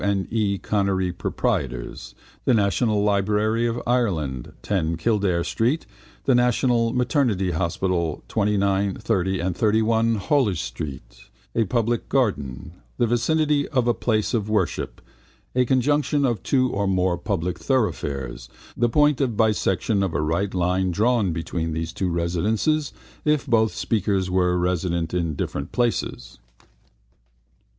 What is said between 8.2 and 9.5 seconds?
29, 30